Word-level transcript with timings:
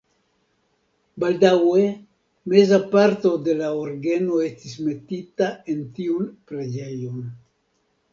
Baldaŭe 1.23 1.83
meza 2.53 2.79
parto 2.95 3.33
de 3.47 3.55
la 3.59 3.67
orgeno 3.81 4.39
estis 4.47 4.73
metita 4.87 5.51
en 5.75 5.85
tiun 5.99 6.33
preĝejon. 6.53 7.21